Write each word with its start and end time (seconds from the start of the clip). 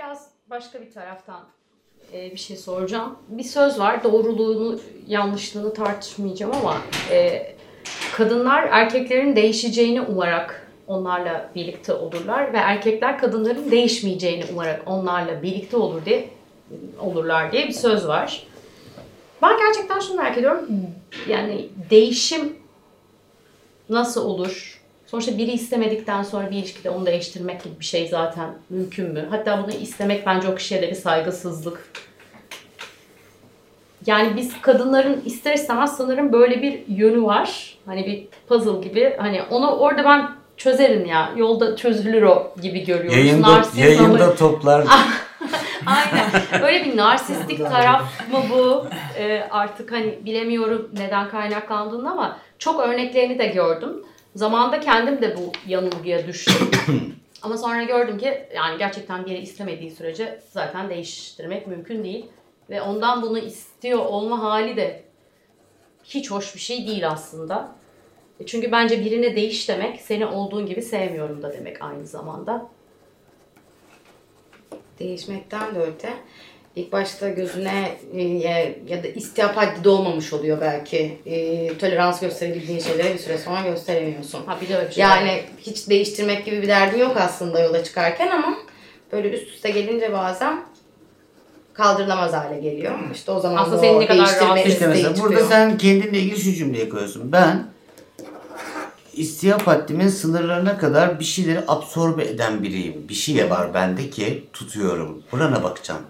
biraz 0.00 0.28
başka 0.50 0.80
bir 0.80 0.90
taraftan 0.90 1.40
e, 2.12 2.30
bir 2.30 2.36
şey 2.36 2.56
soracağım. 2.56 3.18
Bir 3.28 3.44
söz 3.44 3.78
var. 3.78 4.04
Doğruluğunu, 4.04 4.80
yanlışlığını 5.08 5.74
tartışmayacağım 5.74 6.52
ama 6.54 6.76
e, 7.10 7.46
kadınlar 8.12 8.68
erkeklerin 8.70 9.36
değişeceğini 9.36 10.00
umarak 10.00 10.66
onlarla 10.86 11.50
birlikte 11.54 11.92
olurlar 11.92 12.52
ve 12.52 12.56
erkekler 12.56 13.18
kadınların 13.18 13.70
değişmeyeceğini 13.70 14.44
umarak 14.52 14.82
onlarla 14.86 15.42
birlikte 15.42 15.76
olur 15.76 16.04
diye 16.04 16.28
olurlar 17.00 17.52
diye 17.52 17.68
bir 17.68 17.72
söz 17.72 18.08
var. 18.08 18.46
Ben 19.42 19.58
gerçekten 19.58 20.00
şunu 20.00 20.16
merak 20.16 20.38
ediyorum. 20.38 20.68
Yani 21.28 21.68
değişim 21.90 22.56
nasıl 23.88 24.24
olur? 24.24 24.69
Sonuçta 25.10 25.38
biri 25.38 25.50
istemedikten 25.50 26.22
sonra 26.22 26.50
bir 26.50 26.56
ilişkide 26.56 26.90
onu 26.90 27.06
değiştirmek 27.06 27.64
gibi 27.64 27.80
bir 27.80 27.84
şey 27.84 28.08
zaten 28.08 28.48
mümkün 28.70 29.12
mü? 29.12 29.26
Hatta 29.30 29.62
bunu 29.62 29.72
istemek 29.72 30.26
bence 30.26 30.48
o 30.48 30.54
kişiye 30.54 30.82
de 30.82 30.90
bir 30.90 30.94
saygısızlık. 30.94 31.88
Yani 34.06 34.36
biz 34.36 34.60
kadınların 34.60 35.22
ister 35.24 35.54
istemez 35.54 35.96
sanırım 35.96 36.32
böyle 36.32 36.62
bir 36.62 36.82
yönü 36.88 37.22
var. 37.22 37.74
Hani 37.86 38.06
bir 38.06 38.26
puzzle 38.48 38.88
gibi. 38.88 39.16
Hani 39.18 39.42
onu 39.50 39.70
orada 39.70 40.04
ben 40.04 40.30
çözerim 40.56 41.06
ya. 41.06 41.32
Yolda 41.36 41.76
çözülür 41.76 42.22
o 42.22 42.54
gibi 42.62 42.84
görüyoruz. 42.84 43.16
Yayında, 43.18 43.48
Narsizm 43.48 43.78
yayında 43.80 44.24
ama- 44.24 44.34
toplar. 44.34 44.86
Aynen. 45.86 46.62
Öyle 46.62 46.84
bir 46.84 46.96
narsistik 46.96 47.58
taraf 47.58 48.02
mı 48.32 48.38
bu? 48.50 48.86
Ee, 49.18 49.42
artık 49.50 49.92
hani 49.92 50.18
bilemiyorum 50.24 50.88
neden 50.98 51.28
kaynaklandığını 51.28 52.10
ama 52.10 52.38
çok 52.58 52.80
örneklerini 52.80 53.38
de 53.38 53.46
gördüm. 53.46 54.02
Zamanında 54.34 54.80
kendim 54.80 55.22
de 55.22 55.36
bu 55.36 55.52
yanılgıya 55.66 56.26
düştüm. 56.26 56.70
ama 57.42 57.56
sonra 57.56 57.82
gördüm 57.82 58.18
ki 58.18 58.48
yani 58.54 58.78
gerçekten 58.78 59.26
biri 59.26 59.38
istemediği 59.38 59.90
sürece 59.90 60.40
zaten 60.50 60.90
değiştirmek 60.90 61.66
mümkün 61.66 62.04
değil. 62.04 62.26
Ve 62.70 62.82
ondan 62.82 63.22
bunu 63.22 63.38
istiyor 63.38 63.98
olma 63.98 64.42
hali 64.42 64.76
de 64.76 65.02
hiç 66.04 66.30
hoş 66.30 66.54
bir 66.54 66.60
şey 66.60 66.86
değil 66.86 67.08
aslında. 67.08 67.72
E 68.40 68.46
Çünkü 68.46 68.72
bence 68.72 69.04
birine 69.04 69.36
değiş 69.36 69.68
demek 69.68 70.00
seni 70.00 70.26
olduğun 70.26 70.66
gibi 70.66 70.82
sevmiyorum 70.82 71.42
da 71.42 71.52
demek 71.52 71.82
aynı 71.82 72.06
zamanda. 72.06 72.66
Değişmekten 74.98 75.74
de 75.74 75.78
öte. 75.78 76.12
İlk 76.76 76.92
başta 76.92 77.28
gözüne 77.28 77.98
e, 78.14 78.22
ya- 78.22 78.68
ya 78.88 79.04
da 79.04 79.08
istihap 79.08 79.56
haddi 79.56 79.88
olmamış 79.88 80.32
oluyor 80.32 80.60
belki. 80.60 81.18
E, 81.26 81.78
tolerans 81.78 82.20
gösterebildiğin 82.20 82.80
şeylere 82.80 83.14
bir 83.14 83.18
süre 83.18 83.38
sonra 83.38 83.60
gösteremiyorsun. 83.68 84.46
Ha 84.46 84.58
bir 84.60 84.68
de 84.68 84.76
öyle 84.76 84.88
bir 84.88 84.94
şey 84.94 85.04
var. 85.04 85.16
Yani 85.16 85.42
hiç 85.58 85.88
değiştirmek 85.88 86.44
gibi 86.44 86.62
bir 86.62 86.68
derdin 86.68 86.98
yok 86.98 87.16
aslında 87.16 87.60
yola 87.60 87.84
çıkarken 87.84 88.28
ama 88.30 88.56
böyle 89.12 89.30
üst 89.30 89.48
üste 89.54 89.70
gelince 89.70 90.12
bazen 90.12 90.62
kaldırılamaz 91.74 92.32
hale 92.32 92.60
geliyor. 92.60 92.92
İşte 93.14 93.30
o 93.32 93.40
zaman 93.40 93.56
Aslında 93.62 93.76
da 93.76 93.80
seni 93.80 93.90
o 93.96 94.00
ne 94.00 94.06
kadar 94.06 94.18
değiştirme 94.26 94.46
rahatsız 94.48 94.72
İşte 94.72 94.84
isteği 94.86 94.88
mesela 94.88 95.16
burada 95.16 95.28
çıkıyor. 95.40 95.48
sen 95.50 95.78
kendinle 95.78 96.18
ilgili 96.18 96.40
şu 96.40 96.52
cümleyi 96.52 96.88
koyuyorsun. 96.88 97.32
Ben 97.32 97.66
istihap 99.14 99.66
haddimin 99.66 100.08
sınırlarına 100.08 100.78
kadar 100.78 101.20
bir 101.20 101.24
şeyleri 101.24 101.60
absorbe 101.68 102.24
eden 102.24 102.62
biriyim. 102.62 103.08
Bir 103.08 103.14
şey 103.14 103.50
var 103.50 103.74
bende 103.74 104.10
ki 104.10 104.44
tutuyorum. 104.52 105.22
Burana 105.32 105.62
bakacağım. 105.62 106.02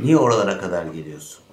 Niye 0.00 0.16
oralara 0.16 0.58
kadar 0.58 0.86
geliyorsun? 0.86 1.44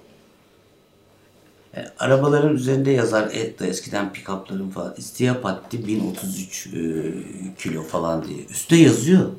Yani 1.76 1.86
arabaların 1.98 2.54
üzerinde 2.54 2.90
yazar 2.90 3.30
et 3.32 3.60
de 3.60 3.68
eskiden 3.68 4.12
pick-up'ların 4.12 4.70
falan 4.70 4.94
istihap 4.96 5.44
haddi 5.44 5.86
1033 5.86 6.66
e, 6.66 6.70
kilo 7.58 7.82
falan 7.82 8.28
diye. 8.28 8.46
Üste 8.50 8.76
yazıyor. 8.76 9.30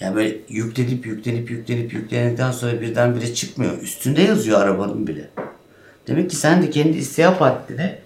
Yani 0.00 0.16
böyle 0.16 0.36
yüklenip 0.48 1.06
yüklenip 1.06 1.50
yüklenip 1.50 1.92
yüklendikten 1.92 2.52
sonra 2.52 2.80
birdenbire 2.80 3.34
çıkmıyor. 3.34 3.82
Üstünde 3.82 4.22
yazıyor 4.22 4.60
arabanın 4.60 5.06
bile. 5.06 5.30
Demek 6.06 6.30
ki 6.30 6.36
sen 6.36 6.62
de 6.62 6.70
kendi 6.70 6.98
istihap 6.98 7.40
haddini 7.40 7.98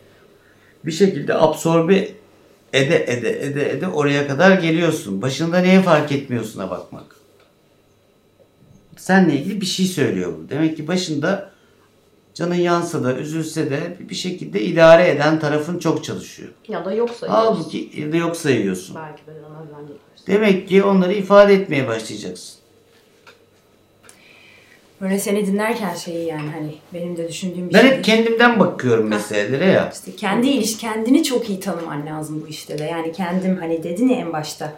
bir 0.84 0.92
şekilde 0.92 1.34
absorbe 1.34 2.08
ede 2.72 3.04
ede 3.04 3.46
ede 3.46 3.70
ede 3.70 3.86
oraya 3.86 4.28
kadar 4.28 4.58
geliyorsun. 4.58 5.22
Başında 5.22 5.58
neye 5.58 5.82
fark 5.82 6.12
etmiyorsun'a 6.12 6.70
bakmak. 6.70 7.17
Seninle 8.98 9.34
ilgili 9.36 9.60
bir 9.60 9.66
şey 9.66 9.86
söylüyor 9.86 10.32
bu. 10.38 10.48
Demek 10.50 10.76
ki 10.76 10.88
başında 10.88 11.50
canın 12.34 12.54
yansa 12.54 13.04
da 13.04 13.14
üzülse 13.16 13.70
de 13.70 13.96
bir 14.00 14.14
şekilde 14.14 14.62
idare 14.62 15.08
eden 15.08 15.40
tarafın 15.40 15.78
çok 15.78 16.04
çalışıyor. 16.04 16.48
Ya 16.68 16.84
da 16.84 16.92
yoksa 16.92 17.26
yiyorsun. 17.26 17.46
Halbuki 17.54 17.90
ya 17.96 18.12
da 18.12 18.16
yok 18.16 18.36
sayıyorsun. 18.36 18.96
Belki 18.96 19.26
de 19.26 19.30
ona 19.30 19.64
güvenmiyorsun. 19.64 19.98
Demek 20.26 20.68
ki 20.68 20.82
onları 20.82 21.12
ifade 21.14 21.54
etmeye 21.54 21.88
başlayacaksın. 21.88 22.54
Böyle 25.00 25.18
seni 25.18 25.46
dinlerken 25.46 25.94
şeyi 25.94 26.26
yani 26.26 26.50
hani 26.54 26.74
benim 26.94 27.16
de 27.16 27.28
düşündüğüm 27.28 27.68
bir 27.68 27.74
Ben 27.74 27.80
şey. 27.80 27.90
hep 27.90 28.04
kendimden 28.04 28.60
bakıyorum 28.60 29.08
meselelere 29.08 29.64
ya. 29.66 29.90
İşte 29.94 30.16
kendi 30.16 30.48
iliş 30.48 30.78
kendini 30.78 31.24
çok 31.24 31.48
iyi 31.48 31.60
tanıman 31.60 32.06
lazım 32.06 32.42
bu 32.44 32.48
işte 32.48 32.78
de. 32.78 32.84
Yani 32.84 33.12
kendim 33.12 33.56
hani 33.56 33.82
dedin 33.82 34.08
ya 34.08 34.16
en 34.18 34.32
başta. 34.32 34.72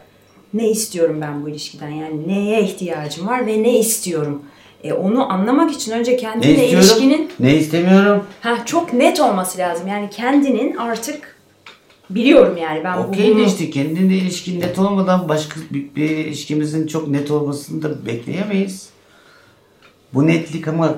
Ne 0.55 0.71
istiyorum 0.71 1.21
ben 1.21 1.43
bu 1.45 1.49
ilişkiden? 1.49 1.89
Yani 1.91 2.29
neye 2.29 2.63
ihtiyacım 2.63 3.27
var 3.27 3.47
ve 3.47 3.63
ne 3.63 3.79
istiyorum? 3.79 4.43
E 4.85 4.93
onu 4.93 5.33
anlamak 5.33 5.73
için 5.73 5.93
önce 5.93 6.13
Ne 6.13 6.17
kendinle 6.17 6.53
istiyorum? 6.53 6.79
ilişkinin 6.79 7.31
Ne 7.41 7.57
istemiyorum? 7.57 8.25
ha 8.41 8.65
çok 8.65 8.93
net 8.93 9.21
olması 9.21 9.59
lazım. 9.59 9.89
Yani 9.89 10.11
kendinin 10.11 10.77
artık 10.77 11.37
biliyorum 12.11 12.57
yani 12.57 12.85
ben 12.85 12.99
de 12.99 13.35
bunu 13.35 13.41
işte 13.47 13.71
kendinle 13.71 14.15
ilişkin 14.15 14.61
net 14.61 14.79
olmadan 14.79 15.29
başka 15.29 15.61
bir, 15.71 15.95
bir 15.97 16.11
ilişkimizin 16.11 16.87
çok 16.87 17.09
net 17.09 17.31
olmasını 17.31 17.83
da 17.83 18.07
bekleyemeyiz. 18.07 18.89
Bu 20.15 20.27
netlik 20.27 20.69
ama 20.69 20.95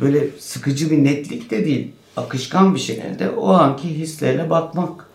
böyle 0.00 0.28
sıkıcı 0.38 0.90
bir 0.90 1.04
netlik 1.04 1.50
de 1.50 1.64
değil. 1.66 1.88
Akışkan 2.16 2.74
bir 2.74 2.80
şekilde 2.80 3.30
o 3.30 3.48
anki 3.52 3.88
hislerle 3.88 4.50
bakmak. 4.50 5.06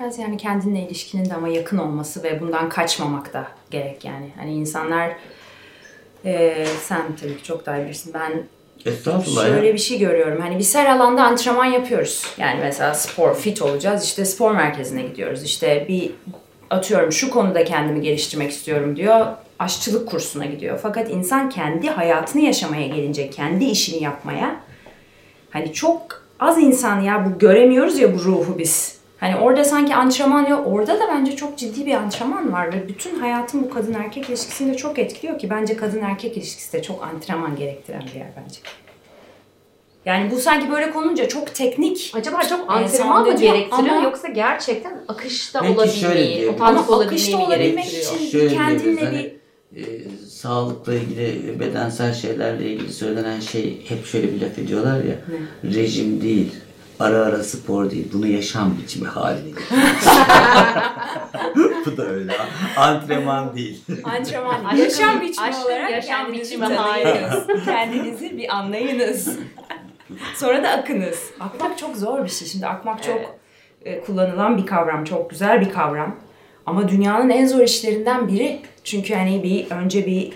Biraz 0.00 0.18
yani 0.18 0.36
kendinle 0.36 0.80
ilişkinin 0.80 1.30
de 1.30 1.34
ama 1.34 1.48
yakın 1.48 1.78
olması 1.78 2.22
ve 2.22 2.40
bundan 2.40 2.68
kaçmamak 2.68 3.32
da 3.34 3.46
gerek 3.70 4.04
yani. 4.04 4.30
Hani 4.36 4.52
insanlar 4.54 5.12
eee, 6.24 6.66
sen 6.82 7.02
tabii 7.20 7.36
ki 7.36 7.42
çok 7.44 7.66
daha 7.66 7.78
bilirsin. 7.84 8.14
Ben 8.14 8.32
Estağfurullah 8.92 9.46
şöyle 9.46 9.66
ya. 9.66 9.74
bir 9.74 9.78
şey 9.78 9.98
görüyorum. 9.98 10.40
Hani 10.40 10.58
biz 10.58 10.74
her 10.74 10.86
alanda 10.86 11.24
antrenman 11.24 11.64
yapıyoruz. 11.64 12.22
Yani 12.38 12.60
mesela 12.62 12.94
spor, 12.94 13.34
fit 13.34 13.62
olacağız. 13.62 14.04
İşte 14.04 14.24
spor 14.24 14.50
merkezine 14.54 15.02
gidiyoruz. 15.02 15.42
İşte 15.42 15.86
bir 15.88 16.10
atıyorum 16.70 17.12
şu 17.12 17.30
konuda 17.30 17.64
kendimi 17.64 18.00
geliştirmek 18.00 18.50
istiyorum 18.50 18.96
diyor. 18.96 19.26
Aşçılık 19.58 20.08
kursuna 20.08 20.44
gidiyor. 20.46 20.78
Fakat 20.82 21.10
insan 21.10 21.50
kendi 21.50 21.88
hayatını 21.90 22.42
yaşamaya 22.42 22.86
gelince, 22.86 23.30
kendi 23.30 23.64
işini 23.64 24.02
yapmaya 24.02 24.56
Hani 25.50 25.72
çok 25.72 26.22
az 26.40 26.58
insan 26.58 27.00
ya 27.00 27.26
bu 27.26 27.38
göremiyoruz 27.38 27.98
ya 27.98 28.14
bu 28.14 28.18
ruhu 28.24 28.58
biz. 28.58 28.98
Hani 29.20 29.36
orada 29.36 29.64
sanki 29.64 29.94
antrenman 29.94 30.46
yok. 30.46 30.66
Orada 30.66 30.94
da 31.00 31.08
bence 31.08 31.36
çok 31.36 31.58
ciddi 31.58 31.86
bir 31.86 31.94
antrenman 31.94 32.52
var 32.52 32.72
ve 32.72 32.88
bütün 32.88 33.18
hayatın 33.18 33.62
bu 33.62 33.70
kadın 33.70 33.92
erkek 33.94 34.28
ilişkisini 34.28 34.72
de 34.72 34.76
çok 34.76 34.98
etkiliyor 34.98 35.38
ki 35.38 35.50
bence 35.50 35.76
kadın 35.76 36.00
erkek 36.00 36.36
ilişkisi 36.36 36.72
de 36.72 36.82
çok 36.82 37.02
antrenman 37.04 37.56
gerektiren 37.56 38.02
bir 38.14 38.18
yer 38.20 38.28
bence. 38.44 38.58
Yani 40.06 40.30
bu 40.30 40.38
sanki 40.38 40.70
böyle 40.70 40.90
konunca 40.90 41.28
çok 41.28 41.54
teknik. 41.54 42.12
Acaba 42.14 42.42
çok 42.42 42.60
Ee, 42.60 42.72
antrenman 42.72 43.26
mı 43.26 43.36
gerektiriyor 43.36 43.94
ama- 43.96 44.04
yoksa 44.04 44.28
gerçekten 44.28 45.04
akışta 45.08 45.62
Belki 45.62 45.98
şöyle 46.00 46.14
olabilmeyi, 46.14 46.48
otantik 46.48 46.62
Ama 46.78 46.88
olabilmeyi 46.88 47.06
akışta 47.08 47.36
mi 47.38 47.44
olabilmek 47.44 47.84
gerektiriyor? 47.90 48.14
için- 48.14 48.26
Şöyle 48.38 48.54
kendinle 48.54 49.04
hani, 49.04 49.34
bir- 49.74 49.82
e, 49.86 50.08
sağlıkla 50.28 50.94
ilgili, 50.94 51.60
bedensel 51.60 52.14
şeylerle 52.14 52.70
ilgili 52.70 52.92
söylenen 52.92 53.40
şey 53.40 53.82
hep 53.88 54.06
şöyle 54.06 54.32
bir 54.34 54.40
laf 54.40 54.58
ediyorlar 54.58 54.96
ya. 55.04 55.14
Rejim 55.64 56.20
değil, 56.22 56.52
ara 57.04 57.24
ara 57.24 57.44
spor 57.44 57.90
değil. 57.90 58.08
Bunu 58.12 58.26
yaşam 58.26 58.78
biçimi 58.82 59.08
haline. 59.08 59.50
Bu 61.86 61.96
da 61.96 62.06
öyle. 62.06 62.32
Antrenman 62.76 63.56
değil. 63.56 63.84
Antrenman, 64.04 64.64
Aşkın- 64.64 64.82
yaşam 64.84 65.20
biçimi 65.20 65.46
aşkın 65.46 65.64
olarak 65.64 65.90
yaşam 65.90 66.32
biçimi 66.32 66.68
tanıyınız. 66.68 67.64
Kendinizi 67.64 68.38
bir 68.38 68.56
anlayınız. 68.56 69.38
Sonra 70.36 70.62
da 70.62 70.70
akınız. 70.70 71.30
Akmak 71.40 71.78
çok 71.78 71.96
zor 71.96 72.24
bir 72.24 72.28
şey. 72.30 72.48
Şimdi 72.48 72.66
akmak 72.66 73.02
çok 73.02 73.20
e, 73.84 74.00
kullanılan 74.00 74.58
bir 74.58 74.66
kavram, 74.66 75.04
çok 75.04 75.30
güzel 75.30 75.60
bir 75.60 75.70
kavram. 75.70 76.16
Ama 76.66 76.88
dünyanın 76.88 77.30
en 77.30 77.46
zor 77.46 77.60
işlerinden 77.60 78.28
biri. 78.28 78.60
Çünkü 78.84 79.14
hani 79.14 79.42
bir 79.42 79.70
önce 79.70 80.06
bir 80.06 80.32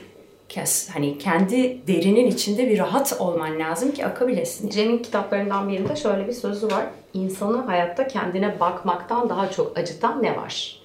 hani 0.92 1.18
kendi 1.18 1.86
derinin 1.86 2.26
içinde 2.26 2.68
bir 2.68 2.78
rahat 2.78 3.16
olman 3.18 3.58
lazım 3.58 3.92
ki 3.92 4.06
akabilesin. 4.06 4.70
Cem'in 4.70 4.98
kitaplarından 4.98 5.68
birinde 5.68 5.96
şöyle 5.96 6.28
bir 6.28 6.32
sözü 6.32 6.66
var. 6.66 6.86
İnsanı 7.14 7.56
hayatta 7.56 8.06
kendine 8.06 8.60
bakmaktan 8.60 9.28
daha 9.28 9.50
çok 9.50 9.78
acıtan 9.78 10.22
ne 10.22 10.36
var? 10.36 10.82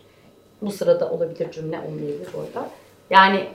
Bu 0.62 0.71
sırada 0.71 1.12
olabilir 1.12 1.51
cümle 1.51 1.80
olmayabilir 1.80 2.27
bu 2.33 2.39
arada. 2.39 2.69
Yani 3.10 3.48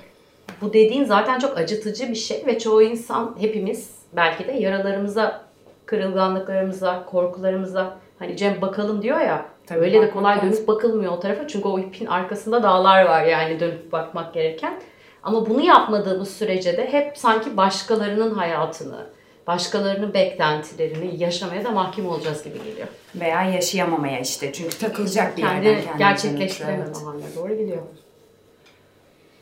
bu 0.60 0.72
dediğin 0.72 1.04
zaten 1.04 1.38
çok 1.38 1.58
acıtıcı 1.58 2.08
bir 2.08 2.14
şey 2.14 2.46
ve 2.46 2.58
çoğu 2.58 2.82
insan 2.82 3.36
hepimiz 3.40 3.90
belki 4.12 4.46
de 4.46 4.52
yaralarımıza, 4.52 5.44
kırılganlıklarımıza, 5.86 7.04
korkularımıza 7.04 7.96
hani 8.18 8.36
Cem 8.36 8.60
bakalım 8.60 9.02
diyor 9.02 9.20
ya 9.20 9.46
Tabii 9.68 9.80
öyle 9.80 10.02
de 10.02 10.10
kolay 10.10 10.42
dönüp 10.42 10.68
bakılmıyor 10.68 11.12
o 11.12 11.20
tarafa 11.20 11.48
çünkü 11.48 11.68
o 11.68 11.78
ipin 11.78 12.06
arkasında 12.06 12.62
dağlar 12.62 13.04
var 13.04 13.24
yani 13.24 13.60
dönüp 13.60 13.92
bakmak 13.92 14.34
gereken. 14.34 14.80
Ama 15.22 15.46
bunu 15.46 15.60
yapmadığımız 15.60 16.30
sürece 16.30 16.76
de 16.76 16.92
hep 16.92 17.18
sanki 17.18 17.56
başkalarının 17.56 18.34
hayatını, 18.34 19.06
başkalarının 19.46 20.14
beklentilerini 20.14 21.22
yaşamaya 21.22 21.64
da 21.64 21.70
mahkum 21.70 22.06
olacağız 22.06 22.44
gibi 22.44 22.58
geliyor. 22.64 22.88
Veya 23.14 23.42
yaşayamamaya 23.42 24.20
işte. 24.20 24.52
Çünkü 24.52 24.78
takılacak 24.78 25.36
bir 25.36 25.42
Kendi 25.42 25.66
yerden 25.66 25.82
kendimize 25.82 25.98
gerçekleştirememe 25.98 26.84
evet. 26.86 26.96
haline 26.96 27.36
doğru 27.36 27.54
gidiyor. 27.54 27.82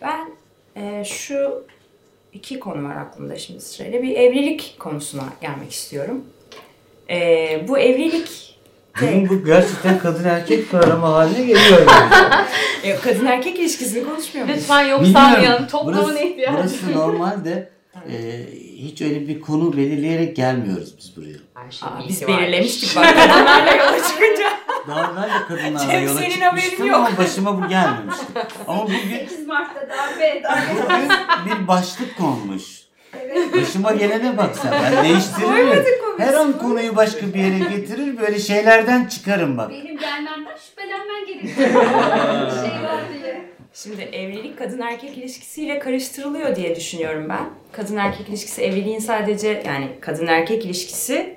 Ben 0.01 0.31
e, 0.77 1.05
şu 1.05 1.65
iki 2.33 2.61
konu 2.61 2.89
var 2.89 2.97
aklımda 2.97 3.37
şimdi 3.37 3.61
sırayla. 3.61 4.03
Bir 4.03 4.17
evlilik 4.17 4.77
konusuna 4.79 5.25
gelmek 5.41 5.73
istiyorum. 5.73 6.25
E, 7.11 7.69
bu 7.69 7.79
evlilik 7.79 8.56
Bunun 9.01 9.29
bu 9.29 9.45
gerçekten 9.45 9.99
kadın 9.99 10.25
erkek 10.25 10.71
programı 10.71 11.07
haline 11.07 11.41
geliyor 11.47 11.79
yani. 11.91 12.11
e, 12.83 12.97
kadın 12.97 13.27
erkek 13.27 13.59
ilişkisini 13.59 14.05
konuşmuyor 14.05 14.47
muyuz? 14.47 14.61
Lütfen 14.61 14.83
yok 14.85 15.01
Bilmiyorum. 15.03 15.31
saymayalım. 15.31 15.67
Toplumun 15.67 16.17
ihtiyacı. 16.17 16.59
burası 16.59 16.93
normalde 16.99 17.71
e, 18.11 18.15
hiç 18.77 19.03
öyle 19.03 19.29
bir 19.29 19.41
konu 19.41 19.77
belirleyerek 19.77 20.37
gelmiyoruz 20.37 20.95
biz 20.99 21.17
buraya. 21.17 21.37
Her 21.55 21.71
şey 21.71 21.89
Aa, 21.89 22.09
biz 22.09 22.27
belirlemiştik 22.29 22.97
bak 22.97 23.05
kadınlarla 23.17 23.71
yola 23.75 23.97
çıkınca. 24.09 24.47
Daha 24.89 25.13
evvel 25.13 25.29
de 25.41 25.47
kadınlarla 25.49 25.93
Cem, 25.93 26.05
yola 26.07 26.21
senin 26.21 26.41
haberin 26.41 26.61
çıkmıştım 26.63 26.87
yok. 26.87 26.97
ama 26.97 27.17
başıma 27.19 27.63
bu 27.63 27.69
gelmemişti. 27.69 28.25
Ama 28.69 28.83
bugün 28.85 28.99
8 29.19 29.47
Mart'ta 29.47 29.81
darbe, 29.81 30.43
darbe. 30.43 30.61
Bugün 31.45 31.63
bir 31.63 31.69
başlık 31.69 32.17
konmuş. 32.19 32.63
Başıma 33.55 33.93
gelene 33.93 34.37
bak 34.37 34.57
sen. 34.57 34.73
Ben 34.73 35.05
değiştiririm. 35.05 35.85
Her 36.19 36.35
an 36.35 36.59
konuyu 36.59 36.97
başka 36.97 37.35
bir 37.35 37.39
yere 37.39 37.59
getirir. 37.77 38.19
Böyle 38.21 38.39
şeylerden 38.39 39.05
çıkarım 39.05 39.59
bak. 39.59 39.71
Benim 39.71 39.99
gelmemden 39.99 40.57
şüphelenmen 40.57 41.27
gerekiyor. 41.27 41.69
Bir 42.47 42.69
şey 42.71 42.83
var 42.85 43.01
diye. 43.15 43.43
Şimdi 43.75 44.03
evlilik 44.03 44.59
kadın 44.59 44.81
erkek 44.81 45.19
ilişkisiyle 45.19 45.79
karıştırılıyor 45.79 46.57
diye 46.57 46.77
düşünüyorum 46.77 47.27
ben. 47.29 47.45
Kadın 47.73 47.97
erkek 47.97 48.29
ilişkisi 48.29 48.63
evliliğin 48.63 48.99
sadece 48.99 49.63
yani 49.67 49.89
kadın 50.01 50.27
erkek 50.27 50.65
ilişkisi 50.65 51.37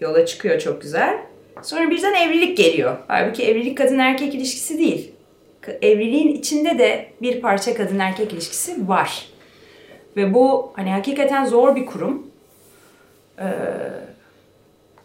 yola 0.00 0.26
çıkıyor 0.26 0.60
çok 0.60 0.82
güzel. 0.82 1.18
Sonra 1.62 1.90
birden 1.90 2.14
evlilik 2.14 2.56
geliyor. 2.56 2.96
Halbuki 3.08 3.42
evlilik 3.44 3.78
kadın 3.78 3.98
erkek 3.98 4.34
ilişkisi 4.34 4.78
değil. 4.78 5.10
Evliliğin 5.82 6.28
içinde 6.28 6.78
de 6.78 7.08
bir 7.22 7.40
parça 7.40 7.74
kadın 7.74 7.98
erkek 7.98 8.32
ilişkisi 8.32 8.88
var. 8.88 9.26
Ve 10.16 10.34
bu 10.34 10.72
hani 10.76 10.90
hakikaten 10.90 11.44
zor 11.44 11.76
bir 11.76 11.86
kurum. 11.86 12.26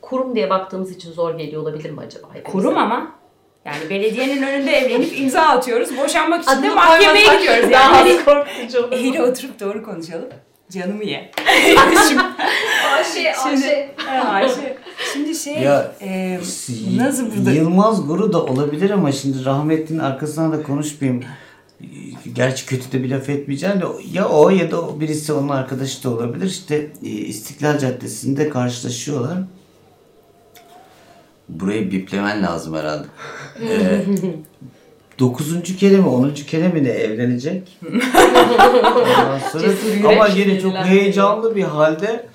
Kurum 0.02 0.36
diye 0.36 0.50
baktığımız 0.50 0.92
için 0.92 1.12
zor 1.12 1.38
geliyor 1.38 1.62
olabilir 1.62 1.90
mi 1.92 2.00
acaba? 2.00 2.28
hepimize? 2.28 2.52
Kurum 2.52 2.78
ama 2.78 3.12
yani 3.66 3.90
belediyenin 3.90 4.44
önünde 4.44 4.72
evlenip 4.72 5.20
imza 5.20 5.42
atıyoruz. 5.42 5.98
Boşanmak 5.98 6.44
için 6.44 6.64
de 6.64 6.70
mahkemeye 6.70 7.38
gidiyoruz. 7.38 7.72
daha 7.72 7.98
Yani 7.98 8.12
az 8.20 8.26
korkutucu 8.26 8.80
olur. 8.80 8.92
Eğri 8.92 9.24
oturup 9.24 9.60
doğru 9.60 9.84
konuşalım. 9.84 10.30
Canımı 10.72 11.04
ye. 11.04 11.32
Şimdi, 12.08 12.22
Ayşe, 12.96 13.36
Ayşe. 13.36 13.96
Ayşe. 14.30 14.78
Şimdi 15.14 15.36
şey, 15.36 15.54
Ya, 15.54 15.92
e, 16.02 16.40
nasıl 16.98 17.36
burada? 17.36 17.52
Yılmaz 17.52 18.08
Guru 18.08 18.34
da 18.34 18.44
olabilir 18.46 18.90
ama 18.90 19.12
şimdi 19.12 19.46
rahmetlinin 19.46 20.00
arkasından 20.00 20.52
da 20.52 20.64
konuşmayayım. 20.64 21.24
Gerçi 22.34 22.66
kötü 22.66 22.92
de 22.92 23.04
bir 23.04 23.10
laf 23.10 23.30
etmeyeceğim 23.30 23.81
de 23.81 23.86
ya 24.12 24.30
o 24.30 24.50
ya 24.50 24.72
da 24.72 25.00
birisi 25.00 25.34
onun 25.34 25.50
arkadaşı 25.50 26.04
da 26.04 26.10
olabilir. 26.10 26.46
İşte 26.46 26.92
e, 27.04 27.08
İstiklal 27.10 27.80
Caddesi'nde 27.80 28.50
karşılaşıyorlar. 28.50 29.38
Burayı 31.50 31.92
biplemen 31.92 32.44
lazım 32.44 32.76
herhalde. 32.76 33.08
Ee, 33.62 34.06
dokuzuncu 35.20 35.78
kere 35.78 35.98
mi 35.98 36.08
onuncu 36.08 36.46
kere 36.46 36.68
mi 36.68 36.84
ne 36.84 36.90
evlenecek? 36.90 37.78
Ondan 38.96 39.40
sonra, 39.52 39.68
ama 40.08 40.28
yine 40.28 40.62
çok 40.62 40.76
heyecanlı 40.76 41.56
bir 41.56 41.64
halde 41.64 42.26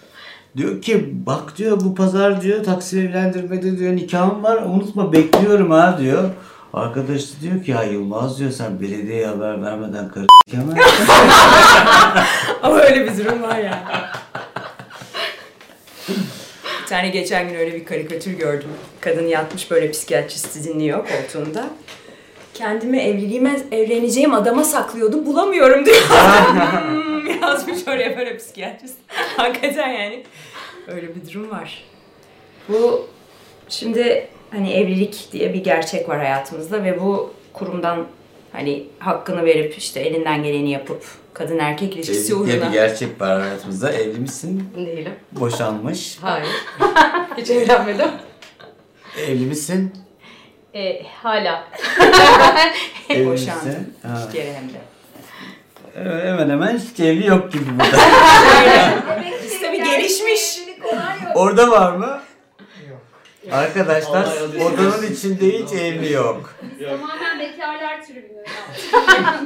diyor 0.56 0.82
ki 0.82 1.10
bak 1.26 1.58
diyor 1.58 1.80
bu 1.80 1.94
pazar 1.94 2.42
diyor 2.42 2.64
taksim 2.64 3.00
evlendirmede 3.00 3.78
diyor 3.78 3.96
nikahım 3.96 4.42
var 4.42 4.62
unutma 4.62 5.12
bekliyorum 5.12 5.70
ha 5.70 5.98
diyor. 6.00 6.30
Arkadaş 6.74 7.22
da 7.22 7.40
diyor 7.42 7.64
ki 7.64 7.70
ya 7.70 7.82
Yılmaz 7.82 8.38
diyor 8.38 8.50
sen 8.50 8.80
belediyeye 8.80 9.26
haber 9.26 9.62
vermeden 9.62 10.08
karı 10.08 10.26
hemen. 10.50 10.76
Ama 12.62 12.76
öyle 12.80 13.04
bir 13.12 13.18
durum 13.24 13.42
var 13.42 13.58
yani. 13.58 13.82
bir 16.82 16.86
tane 16.88 17.08
geçen 17.08 17.48
gün 17.48 17.54
öyle 17.54 17.74
bir 17.74 17.84
karikatür 17.84 18.32
gördüm. 18.32 18.68
Kadın 19.00 19.26
yatmış 19.26 19.70
böyle 19.70 19.90
psikiyatristi 19.90 20.64
dinliyor 20.64 21.06
koltuğunda. 21.08 21.64
Kendimi 22.54 22.98
evliliğime, 23.00 23.60
evleneceğim 23.72 24.34
adama 24.34 24.64
saklıyordum 24.64 25.26
bulamıyorum 25.26 25.86
diyor. 25.86 25.96
Hmm, 27.24 27.40
Yazmış 27.42 27.88
oraya 27.88 28.16
böyle 28.16 28.36
psikiyatrist. 28.36 28.96
Hakikaten 29.36 29.88
yani 29.88 30.22
öyle 30.88 31.08
bir 31.14 31.32
durum 31.32 31.50
var. 31.50 31.84
Bu 32.68 33.06
şimdi 33.68 34.28
hani 34.54 34.72
evlilik 34.72 35.28
diye 35.32 35.54
bir 35.54 35.64
gerçek 35.64 36.08
var 36.08 36.18
hayatımızda 36.18 36.84
ve 36.84 37.00
bu 37.00 37.34
kurumdan 37.52 38.06
hani 38.52 38.84
hakkını 38.98 39.44
verip 39.44 39.78
işte 39.78 40.00
elinden 40.00 40.42
geleni 40.42 40.70
yapıp 40.70 41.04
kadın 41.32 41.58
erkek 41.58 41.96
ilişkisi 41.96 42.32
Evlilik 42.32 42.46
diye 42.46 42.56
uğruna 42.58 42.68
bir 42.68 42.72
gerçek 42.72 43.20
var 43.20 43.40
hayatımızda. 43.40 43.92
Evli 43.92 44.18
misin? 44.20 44.70
Değilim. 44.76 45.12
Boşanmış. 45.32 46.18
Hayır. 46.20 46.48
Hiç 47.36 47.50
evlenmedim. 47.50 48.08
Evli 49.18 49.46
misin? 49.46 49.94
E, 50.74 51.02
hala. 51.22 51.64
Evli 53.10 53.26
boşandı. 53.26 53.66
misin? 53.66 53.94
Ha. 54.02 54.22
İki 54.28 54.38
kere 54.38 54.52
hem 54.54 54.68
de. 54.68 54.78
Evet, 55.96 56.24
Hemen 56.24 56.50
hemen 56.50 56.78
hiç 56.78 57.00
evli 57.00 57.26
yok 57.26 57.52
gibi 57.52 57.64
burada. 57.70 57.96
Ki 59.48 59.60
tabii 59.62 59.84
gelişmiş. 59.84 60.58
Orada 61.34 61.70
var 61.70 61.92
mı? 61.92 62.20
Arkadaşlar 63.52 64.26
odanın 64.60 65.12
içinde 65.12 65.46
hiç 65.58 65.72
evli 65.72 66.12
yok. 66.12 66.54
Tamamen 66.84 67.40
bekarlar 67.40 68.06
türünüyor. 68.06 68.46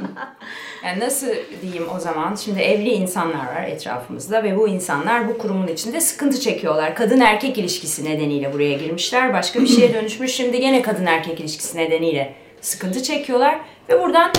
Yani 0.85 0.99
nasıl 0.99 1.27
diyeyim 1.61 1.85
o 1.95 1.99
zaman? 1.99 2.35
Şimdi 2.35 2.59
evli 2.59 2.89
insanlar 2.89 3.55
var 3.55 3.63
etrafımızda 3.63 4.43
ve 4.43 4.57
bu 4.57 4.67
insanlar 4.67 5.27
bu 5.27 5.37
kurumun 5.37 5.67
içinde 5.67 6.01
sıkıntı 6.01 6.39
çekiyorlar. 6.39 6.95
Kadın 6.95 7.19
erkek 7.19 7.57
ilişkisi 7.57 8.05
nedeniyle 8.05 8.53
buraya 8.53 8.73
girmişler. 8.73 9.33
Başka 9.33 9.59
bir 9.61 9.67
şeye 9.67 9.93
dönüşmüş. 9.93 10.31
Şimdi 10.31 10.59
gene 10.59 10.81
kadın 10.81 11.05
erkek 11.05 11.39
ilişkisi 11.39 11.77
nedeniyle 11.77 12.33
sıkıntı 12.61 13.03
çekiyorlar. 13.03 13.59
Ve 13.89 14.01
buradan 14.01 14.31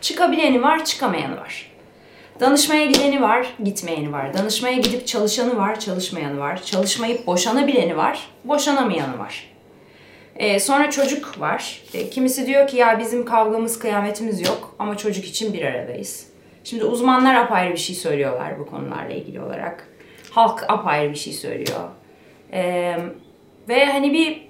çıkabileni 0.00 0.62
var, 0.62 0.84
çıkamayanı 0.84 1.36
var. 1.36 1.75
Danışmaya 2.40 2.86
gideni 2.86 3.22
var, 3.22 3.46
gitmeyeni 3.64 4.12
var. 4.12 4.34
Danışmaya 4.34 4.76
gidip 4.76 5.06
çalışanı 5.06 5.56
var, 5.56 5.80
çalışmayanı 5.80 6.38
var. 6.38 6.62
Çalışmayıp 6.62 7.26
boşanabileni 7.26 7.96
var, 7.96 8.28
boşanamayanı 8.44 9.18
var. 9.18 9.50
Ee, 10.36 10.60
sonra 10.60 10.90
çocuk 10.90 11.40
var. 11.40 11.82
Ee, 11.94 12.10
kimisi 12.10 12.46
diyor 12.46 12.68
ki 12.68 12.76
ya 12.76 12.98
bizim 12.98 13.24
kavgamız 13.24 13.78
kıyametimiz 13.78 14.40
yok 14.40 14.74
ama 14.78 14.96
çocuk 14.96 15.24
için 15.24 15.52
bir 15.52 15.62
aradayız. 15.64 16.26
Şimdi 16.64 16.84
uzmanlar 16.84 17.34
apayrı 17.34 17.72
bir 17.72 17.78
şey 17.78 17.96
söylüyorlar 17.96 18.58
bu 18.58 18.66
konularla 18.66 19.14
ilgili 19.14 19.40
olarak. 19.40 19.88
Halk 20.30 20.64
apayrı 20.68 21.10
bir 21.10 21.18
şey 21.18 21.32
söylüyor. 21.32 21.80
Ee, 22.52 22.96
ve 23.68 23.84
hani 23.86 24.12
bir 24.12 24.46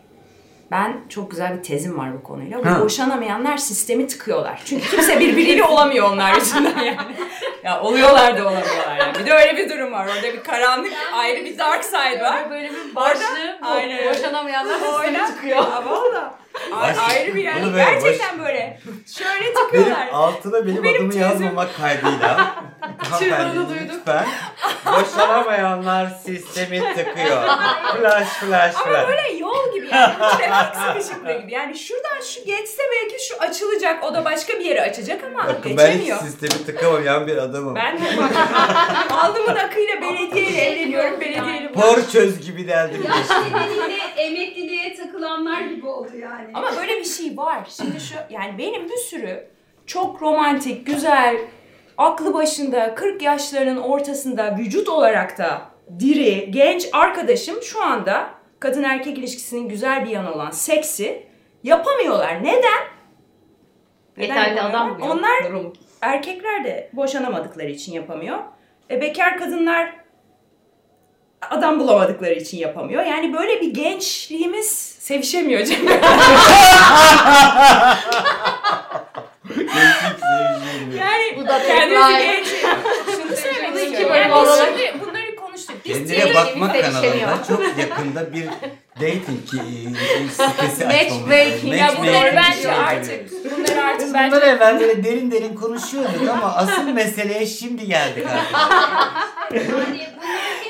ben 0.70 1.00
çok 1.08 1.30
güzel 1.30 1.58
bir 1.58 1.62
tezim 1.62 1.98
var 1.98 2.14
bu 2.14 2.22
konuyla. 2.22 2.58
Bu 2.58 2.84
boşanamayanlar 2.84 3.56
sistemi 3.56 4.06
tıkıyorlar. 4.06 4.62
Çünkü 4.64 4.90
kimse 4.90 5.20
birbiriyle 5.20 5.64
olamıyor 5.68 6.12
onlar 6.12 6.34
yüzünden 6.34 6.82
yani. 6.84 7.16
Ya 7.66 7.80
oluyorlar 7.80 8.38
da 8.38 8.42
olamıyorlar 8.42 8.96
yani. 9.00 9.14
Bir 9.18 9.26
de 9.26 9.32
öyle 9.32 9.56
bir 9.56 9.70
durum 9.70 9.92
var. 9.92 10.06
Orada 10.06 10.22
bir 10.22 10.42
karanlık 10.42 10.92
ayrı 11.14 11.44
bir 11.44 11.58
dark 11.58 11.84
side 11.84 12.22
var. 12.22 12.50
Böyle 12.50 12.70
bir 12.70 12.94
başlığı 12.94 13.58
bu. 13.62 13.66
Aynen. 13.66 14.14
Boşanamayanlar 14.14 14.80
Oyna 14.98 15.26
çıkıyor. 15.26 15.56
Ya 15.56 15.82
valla. 15.84 16.18
Ay- 16.18 16.30
ayrı 17.08 17.34
bir 17.34 17.42
yani. 17.44 17.62
Bunu 17.62 17.72
böyle 17.72 17.84
Gerçekten 17.84 18.38
böyle. 18.38 18.80
Şöyle 19.18 19.40
Benim 19.40 19.54
tıkıyorlar. 19.54 20.08
altına 20.12 20.66
benim, 20.66 20.82
benim 20.84 20.94
adımı 20.96 21.10
tezim. 21.12 21.22
yazmamak 21.22 21.76
kaydıyla. 21.76 22.36
Hanımefendi, 23.10 23.58
Lütfen. 23.92 24.26
Boşanamayanlar 24.86 26.06
sistemi 26.24 26.78
tıkıyor. 26.94 27.42
Flash 28.00 28.28
flash 28.28 28.74
Ama 28.76 28.84
flash. 28.84 29.08
böyle 29.08 29.32
yol 29.38 29.74
gibi 29.74 29.88
yani. 29.92 30.14
Bu 30.20 30.38
trafik 30.38 30.76
sıkışıklığı 30.76 31.40
gibi. 31.40 31.52
Yani 31.52 31.78
şuradan 31.78 32.20
şu 32.20 32.44
geçse 32.44 32.82
belki 32.92 33.26
şu 33.28 33.36
açılacak. 33.40 34.04
O 34.04 34.14
da 34.14 34.24
başka 34.24 34.52
bir 34.52 34.64
yere 34.64 34.82
açacak 34.82 35.24
ama 35.24 35.46
Bakın 35.48 35.76
ben 35.76 35.86
hiç 35.86 35.92
geçemiyor. 35.92 36.18
sistemi 36.18 36.66
tıkamayan 36.66 37.26
bir 37.26 37.36
adamım. 37.36 37.74
Ben 37.74 37.96
de 37.98 38.00
bak. 38.18 38.30
Alnımın 39.10 39.56
akıyla 39.56 40.00
belediyeyle 40.02 40.60
evleniyorum. 40.64 41.20
Belediyeyle 41.20 41.70
bu. 41.74 41.80
Porçöz 41.80 42.46
gibi 42.46 42.68
deldim. 42.68 43.04
Yaş 43.08 43.30
nedeniyle 43.44 43.80
oldu 43.80 43.92
yani. 46.40 46.52
Ama 46.54 46.76
böyle 46.76 46.96
bir 46.96 47.04
şey 47.04 47.36
var. 47.36 47.68
Şimdi 47.68 48.00
şu 48.00 48.14
yani 48.30 48.58
benim 48.58 48.84
bir 48.88 48.96
sürü 48.96 49.48
çok 49.86 50.22
romantik, 50.22 50.86
güzel, 50.86 51.36
aklı 51.98 52.34
başında, 52.34 52.94
40 52.94 53.22
yaşlarının 53.22 53.80
ortasında 53.80 54.56
vücut 54.58 54.88
olarak 54.88 55.38
da 55.38 55.62
diri, 55.98 56.50
genç 56.50 56.88
arkadaşım 56.92 57.62
şu 57.62 57.84
anda 57.84 58.30
kadın 58.60 58.82
erkek 58.82 59.18
ilişkisinin 59.18 59.68
güzel 59.68 60.04
bir 60.04 60.10
yanı 60.10 60.32
olan 60.34 60.50
seksi 60.50 61.26
yapamıyorlar. 61.62 62.44
Neden? 62.44 62.96
Yeterli 64.16 64.62
adam? 64.62 64.98
Onlar 65.02 65.44
Durum. 65.48 65.72
erkekler 66.00 66.64
de 66.64 66.90
boşanamadıkları 66.92 67.70
için 67.70 67.92
yapamıyor. 67.92 68.38
E, 68.90 69.00
bekar 69.00 69.38
kadınlar 69.38 69.94
adam 71.58 71.80
bulamadıkları 71.80 72.34
için 72.34 72.58
yapamıyor. 72.58 73.04
Yani 73.04 73.34
böyle 73.34 73.60
bir 73.60 73.74
gençliğimiz 73.74 74.96
sevişemiyor 74.98 75.64
Cem. 75.64 75.78
yani 80.96 81.36
Bu 81.36 81.46
da 81.48 81.62
kendimizi 81.66 82.18
genç... 82.18 82.46
Şunu 83.16 83.36
söylemek 83.36 83.82
istiyorum. 83.84 84.16
Yani 84.16 84.32
olarak- 84.34 84.68
şimdi 84.78 84.94
bunları 85.00 85.36
konuştuk. 85.36 85.76
Biz 85.84 85.92
Kendine 85.92 86.34
bakma 86.34 86.72
kanalında 86.72 87.44
çok 87.48 87.62
yakında 87.78 88.32
bir 88.32 88.46
dating 88.96 89.46
ki- 89.50 89.90
sitesi 90.30 90.86
açmamız 90.86 91.00
lazım. 91.10 91.28
Matchmaking. 91.28 91.80
Ya 91.80 91.90
bunları 91.98 92.36
bence 92.36 92.62
şey 92.62 92.70
artık, 92.72 93.32
bunları 93.56 93.84
artık 93.84 94.14
bence 94.14 94.36
bunları 94.36 94.46
evvel 94.46 94.80
böyle 94.80 95.04
derin 95.04 95.30
derin 95.30 95.54
konuşuyorduk 95.54 96.28
ama 96.30 96.54
asıl 96.54 96.82
meseleye 96.82 97.46
şimdi 97.46 97.86
geldik 97.86 98.26
artık. 98.30 98.56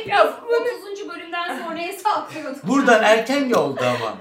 Ya 0.09 0.25
30. 0.25 1.09
bölümden 1.09 1.63
sonra 1.65 1.79
hesaplıyorduk. 1.79 2.69
Buradan 2.69 3.03
erken 3.05 3.51
oldu 3.51 3.81
ama. 3.81 4.17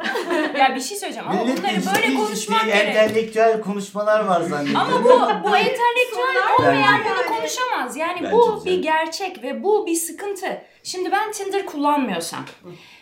ya 0.59 0.75
bir 0.75 0.81
şey 0.81 0.97
söyleyeceğim 0.97 1.29
ama 1.29 1.43
Millet 1.43 1.57
bunları 1.57 1.75
ciddi 1.75 1.95
böyle 1.95 2.07
ciddi 2.07 2.17
konuşmak 2.17 2.65
gerek. 2.65 2.95
entelektüel 2.95 3.61
konuşmalar 3.61 4.25
var 4.25 4.41
zannediyor. 4.41 4.81
Ama 4.81 5.03
bu 5.03 5.09
bu 5.49 5.57
entelektüel 5.57 6.35
olmayan 6.59 6.99
Bence. 6.99 7.09
bunu 7.09 7.35
konuşamaz. 7.37 7.97
Yani 7.97 8.19
Bence 8.23 8.31
bu 8.35 8.55
güzel. 8.55 8.73
bir 8.77 8.83
gerçek 8.83 9.43
ve 9.43 9.63
bu 9.63 9.87
bir 9.87 9.95
sıkıntı. 9.95 10.61
Şimdi 10.83 11.11
ben 11.11 11.31
Tinder 11.31 11.65
kullanmıyorsam, 11.65 12.45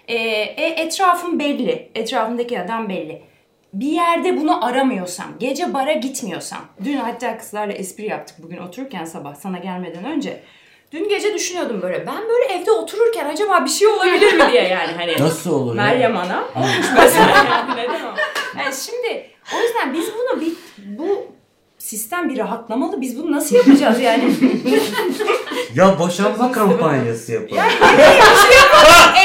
e, 0.08 0.16
e, 0.16 0.66
etrafım 0.66 1.40
belli, 1.40 1.92
etrafımdaki 1.96 2.60
adam 2.60 2.90
belli. 2.90 3.22
Bir 3.74 3.88
yerde 3.92 4.38
bunu 4.38 4.66
aramıyorsam, 4.66 5.26
gece 5.40 5.74
bara 5.74 5.92
gitmiyorsam, 5.94 6.60
dün 6.84 6.98
hatta 6.98 7.38
kızlarla 7.38 7.74
espri 7.74 8.06
yaptık 8.06 8.36
bugün 8.44 8.58
otururken 8.58 9.06
sabah 9.06 9.36
sana 9.36 9.58
gelmeden 9.58 10.06
önce. 10.06 10.44
Dün 10.94 11.10
gece 11.10 11.34
düşünüyordum 11.34 11.82
böyle, 11.82 12.08
ben 12.08 12.22
böyle 12.30 12.54
evde 12.54 12.72
otururken 12.72 13.26
acaba 13.26 13.66
bir 13.66 13.70
şey 13.70 13.88
olabilir 13.88 14.34
mi 14.34 14.44
diye 14.52 14.64
yani 14.68 14.92
hani. 14.98 15.16
Nasıl 15.20 15.54
olur 15.54 15.76
ya? 15.76 15.84
Meryem 15.84 16.18
Ana 16.18 16.44
olmuş 16.56 16.88
mesela 16.98 17.28
yani 17.50 17.78
neden 17.78 18.06
o? 18.06 18.14
Yani 18.60 18.76
şimdi 18.86 19.30
o 19.56 19.62
yüzden 19.62 19.94
biz 19.94 20.10
bunu 20.14 20.42
bir 20.42 20.54
bu 21.00 21.26
sistem 21.78 22.30
bir 22.30 22.38
rahatlamalı. 22.38 23.02
Biz 23.02 23.24
bunu 23.24 23.32
nasıl 23.32 23.56
yapacağız 23.56 24.00
yani? 24.00 24.24
Ya 25.76 26.00
boşanma 26.00 26.52
kampanyası 26.52 27.32
yapalım. 27.32 27.64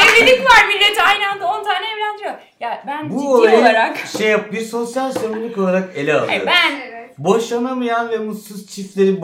Evlilik 0.00 0.44
var 0.44 0.66
millet 0.68 0.98
aynı 1.06 1.28
anda 1.32 1.46
10 1.46 1.64
tane 1.64 1.86
evlendiriyor. 1.86 2.34
Ya 2.60 2.84
ben 2.86 3.10
Bu 3.10 3.18
ciddi 3.18 3.28
olayı 3.28 3.58
olarak 3.58 3.98
şey 4.18 4.28
yap, 4.30 4.52
bir 4.52 4.60
sosyal 4.60 5.12
sorumluluk 5.12 5.58
olarak 5.58 5.96
ele 5.96 6.12
alıyoruz. 6.14 6.28
Hayır, 6.28 6.46
ben 6.46 6.80
Evet. 6.88 7.10
Boşanamayan 7.18 8.10
ve 8.10 8.18
mutsuz 8.18 8.66
çiftleri 8.66 9.22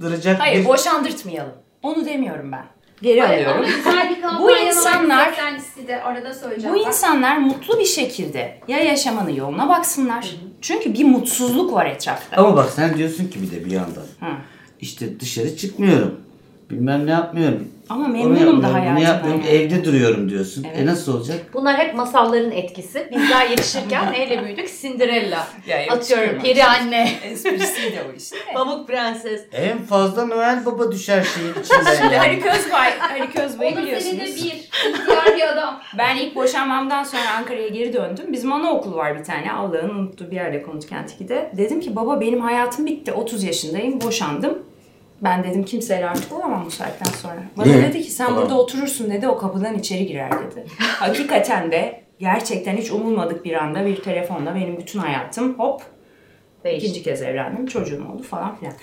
boşandıracak 0.00 0.40
hayır 0.40 0.60
bir... 0.60 0.68
boşandırtmayalım. 0.68 1.52
Onu 1.82 2.06
demiyorum 2.06 2.52
ben. 2.52 2.66
Geri 3.02 3.20
Hayır, 3.20 3.46
alıyorum. 3.46 3.70
Bu 4.38 4.50
insanlar- 4.56 5.34
Kendisi 5.34 5.88
de 5.88 6.02
arada 6.02 6.34
söyleyeceğim. 6.34 6.76
Bu 6.76 6.78
insanlar 6.78 7.36
mutlu 7.36 7.78
bir 7.78 7.84
şekilde 7.84 8.60
ya 8.68 8.78
yaşamanın 8.78 9.30
yoluna 9.30 9.68
baksınlar. 9.68 10.30
Çünkü 10.60 10.94
bir 10.94 11.04
mutsuzluk 11.04 11.72
var 11.72 11.86
etrafta. 11.86 12.36
Ama 12.36 12.56
bak 12.56 12.70
sen 12.70 12.98
diyorsun 12.98 13.28
ki 13.28 13.42
bir 13.42 13.50
de 13.50 13.64
bir 13.64 13.70
yandan. 13.70 14.02
Hı. 14.20 14.26
İşte 14.80 15.20
dışarı 15.20 15.56
çıkmıyorum. 15.56 16.20
Bilmem 16.70 17.06
ne 17.06 17.10
yapmıyorum. 17.10 17.68
Ama 17.88 18.08
memnunum 18.08 18.62
da 18.62 18.66
yapmıyorum, 18.66 18.96
bunu 18.96 19.04
yapmıyorum. 19.04 19.42
yani. 19.46 19.56
Evde 19.56 19.84
duruyorum 19.84 20.28
diyorsun. 20.30 20.66
Evet. 20.68 20.78
E 20.80 20.86
nasıl 20.86 21.16
olacak? 21.16 21.38
Bunlar 21.54 21.76
hep 21.78 21.94
masalların 21.94 22.50
etkisi. 22.50 23.10
Bizler 23.16 23.50
yetişirken 23.50 24.12
neyle 24.12 24.44
büyüdük? 24.44 24.80
Cinderella. 24.82 25.46
Ya, 25.66 25.92
Atıyorum 25.92 26.42
peri 26.42 26.64
anne, 26.64 27.10
Esprisi 27.24 27.82
de 27.82 28.02
o 28.12 28.16
işte. 28.16 28.36
pamuk 28.54 28.88
prenses. 28.88 29.42
En 29.52 29.78
fazla 29.78 30.26
Noel 30.26 30.66
Baba 30.66 30.92
düşer 30.92 31.22
şeyin 31.34 31.50
içinden. 31.64 31.94
Şimdi 31.94 32.14
yani. 32.14 32.20
Ali 32.20 32.40
Közbay, 32.40 32.92
Ali 33.12 33.30
Közbay'ı 33.30 33.74
senede 33.74 33.86
biliyorsunuz. 33.86 34.20
bir. 34.36 34.68
İhtiyar 34.90 35.36
bir 35.36 35.52
adam. 35.52 35.80
Ben 35.98 36.16
ilk 36.16 36.34
boşanmamdan 36.34 37.04
sonra 37.04 37.22
Ankara'ya 37.38 37.68
geri 37.68 37.92
döndüm. 37.92 38.24
Bizim 38.32 38.52
anaokulu 38.52 38.96
var 38.96 39.18
bir 39.18 39.24
tane. 39.24 39.52
Allah'ın 39.52 39.88
unuttuğu 39.88 40.30
bir 40.30 40.36
yerde 40.36 40.62
Konut 40.62 40.86
Kent 40.86 41.10
2'de. 41.20 41.50
Dedim 41.56 41.80
ki 41.80 41.96
baba 41.96 42.20
benim 42.20 42.40
hayatım 42.40 42.86
bitti. 42.86 43.12
30 43.12 43.42
yaşındayım. 43.44 44.00
Boşandım. 44.00 44.58
Ben 45.22 45.44
dedim 45.44 45.64
kimseyle 45.64 46.08
artık 46.08 46.32
olamam 46.32 46.64
bu 46.66 46.70
saatten 46.70 47.12
sonra. 47.22 47.42
Bana 47.56 47.66
Niye? 47.66 47.82
dedi 47.82 48.02
ki 48.02 48.10
sen 48.10 48.26
Tamam. 48.26 48.42
burada 48.42 48.58
oturursun 48.58 49.10
dedi. 49.10 49.28
O 49.28 49.38
kapıdan 49.38 49.78
içeri 49.78 50.06
girer 50.06 50.30
dedi. 50.32 50.66
Hakikaten 50.78 51.72
de 51.72 52.02
gerçekten 52.18 52.76
hiç 52.76 52.90
umulmadık 52.90 53.44
bir 53.44 53.52
anda 53.52 53.86
bir 53.86 53.96
telefonla 53.96 54.54
benim 54.54 54.76
bütün 54.78 54.98
hayatım 54.98 55.58
hop 55.58 55.82
Değişti. 56.64 56.86
İkinci 56.86 57.02
kez 57.02 57.22
evlendim, 57.22 57.66
çocuğum 57.66 58.04
oldu 58.14 58.22
falan 58.22 58.56
filan. 58.56 58.74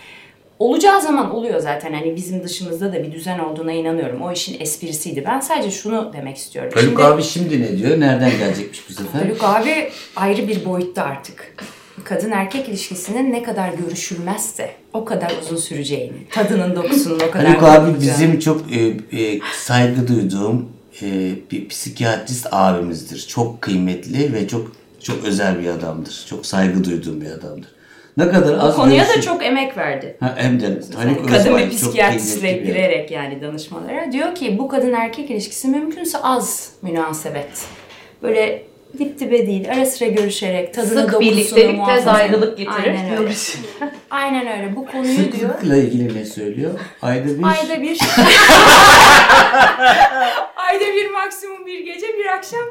Olacağı 0.60 1.02
zaman 1.02 1.36
oluyor 1.36 1.60
zaten 1.60 1.94
hani 1.94 2.16
bizim 2.16 2.44
dışımızda 2.44 2.94
da 2.94 3.04
bir 3.04 3.12
düzen 3.12 3.40
olduğuna 3.40 3.72
inanıyorum. 3.72 4.22
O 4.22 4.32
işin 4.32 4.62
esprisiydi. 4.62 5.24
Ben 5.28 5.40
sadece 5.40 5.72
şunu 5.72 6.14
demek 6.14 6.38
istiyorum. 6.38 6.72
Haluk 6.76 6.90
Şimdi 6.90 7.04
abi 7.04 7.24
şimdi 7.24 7.62
ne 7.62 7.78
diyor? 7.78 8.00
Nereden 8.00 8.32
gelecekmiş 8.38 8.90
bu 8.90 8.94
sefer? 8.94 9.20
Haluk 9.20 9.44
abi 9.44 9.90
ayrı 10.16 10.48
bir 10.48 10.66
boyutta 10.66 11.04
artık. 11.04 11.56
Kadın 12.04 12.32
erkek 12.32 12.70
ilişkisinin 12.70 13.34
ne 13.34 13.44
kadar 13.44 13.70
görüşülmezse 13.74 14.72
o 14.94 15.06
kadar 15.06 15.34
uzun 15.42 15.58
süreceğini, 15.58 16.28
tadının 16.32 16.76
dokusunun 16.76 17.20
o 17.20 17.32
kadar 17.32 17.46
Haluk 17.46 17.64
abi 17.64 18.02
bizim 18.02 18.40
çok 18.40 18.62
e, 18.72 18.80
e, 19.22 19.40
saygı 19.54 20.08
duyduğum 20.08 20.70
e, 21.02 21.06
bir 21.52 21.68
psikiyatrist 21.70 22.48
abimizdir. 22.52 23.26
Çok 23.28 23.62
kıymetli 23.62 24.34
ve 24.34 24.48
çok 24.48 24.72
çok 25.04 25.26
özel 25.26 25.60
bir 25.60 25.68
adamdır. 25.68 26.26
Çok 26.30 26.46
saygı 26.46 26.84
duyduğum 26.84 27.22
bir 27.22 27.32
adamdır. 27.32 27.70
Ne 28.18 28.30
kadar 28.30 28.58
az 28.60 28.76
Konuya 28.76 29.04
da 29.04 29.08
görüşür- 29.14 29.22
çok 29.32 29.44
emek 29.46 29.78
verdi. 29.78 30.18
Ha, 30.20 30.36
hem 30.38 30.62
de 30.62 30.80
Hani 30.96 31.26
kadın 31.26 31.58
çok 31.60 31.72
psikiyatristle 31.72 32.52
girerek 32.52 33.12
yani 33.12 33.42
danışmalara 33.42 34.12
diyor 34.12 34.36
ki 34.36 34.58
bu 34.60 34.68
kadın 34.68 34.94
erkek 34.94 35.32
ilişkisi 35.32 35.68
mümkünse 35.68 36.18
az 36.18 36.72
münasebet. 36.82 37.66
Böyle 38.22 38.64
dip 39.00 39.20
dibe 39.20 39.48
değil 39.48 39.72
ara 39.72 39.86
sıra 39.86 40.10
görüşerek 40.10 40.74
tadını 40.74 40.90
Sık 40.90 40.98
dokusunu 41.12 41.22
birliktelik 41.22 41.86
tez 41.86 42.08
ayrılık 42.08 42.58
getirir. 42.58 42.88
Aynen 42.88 43.18
öyle. 43.18 43.34
Aynen 44.10 44.48
öyle 44.48 44.76
bu 44.76 44.86
konuyu 44.86 45.18
diyor. 45.18 45.32
Sıklıkla 45.32 45.78
ilgili 45.78 46.18
ne 46.18 46.26
söylüyor? 46.26 46.80
Ayda 47.02 47.40
bir. 47.40 47.44
Ayda 47.44 47.82
bir. 47.82 48.00
ayda 50.56 50.86
bir 50.96 51.12
maksimum 51.12 51.66
bir 51.66 51.80
gece 51.80 52.08
bir 52.08 52.26
akşam. 52.26 52.66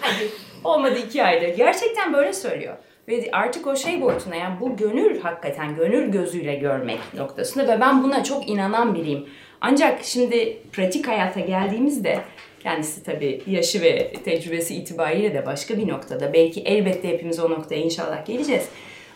Hadi 0.00 0.28
olmadı 0.64 0.98
iki 1.06 1.24
ayda. 1.24 1.48
Gerçekten 1.48 2.12
böyle 2.12 2.32
söylüyor. 2.32 2.76
Ve 3.08 3.28
artık 3.32 3.66
o 3.66 3.76
şey 3.76 4.00
boyutuna 4.00 4.36
yani 4.36 4.60
bu 4.60 4.76
gönül 4.76 5.20
hakikaten 5.20 5.76
gönül 5.76 6.12
gözüyle 6.12 6.54
görmek 6.54 6.98
noktasında 7.14 7.68
ve 7.68 7.80
ben 7.80 8.02
buna 8.02 8.24
çok 8.24 8.48
inanan 8.48 8.94
biriyim. 8.94 9.26
Ancak 9.60 10.04
şimdi 10.04 10.58
pratik 10.72 11.08
hayata 11.08 11.40
geldiğimizde 11.40 12.18
kendisi 12.62 13.02
tabii 13.04 13.42
yaşı 13.46 13.82
ve 13.82 14.12
tecrübesi 14.12 14.74
itibariyle 14.74 15.34
de 15.34 15.46
başka 15.46 15.76
bir 15.76 15.88
noktada. 15.88 16.32
Belki 16.32 16.60
elbette 16.60 17.08
hepimiz 17.08 17.38
o 17.40 17.50
noktaya 17.50 17.80
inşallah 17.80 18.26
geleceğiz. 18.26 18.64